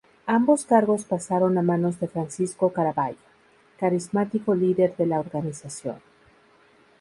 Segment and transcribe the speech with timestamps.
[0.25, 3.21] Ambos cargos pasaron a manos de Francisco Caraballo,
[3.79, 6.01] carismático líder de la organización.